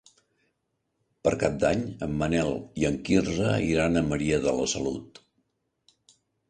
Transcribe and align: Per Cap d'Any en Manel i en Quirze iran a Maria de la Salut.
Per 1.27 1.33
Cap 1.43 1.59
d'Any 1.65 1.83
en 2.07 2.17
Manel 2.23 2.51
i 2.83 2.89
en 2.91 2.99
Quirze 3.11 3.55
iran 3.69 4.03
a 4.05 4.07
Maria 4.13 4.45
de 4.49 4.59
la 4.63 4.69
Salut. 4.77 5.27